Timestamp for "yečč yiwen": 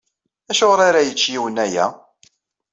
1.07-1.57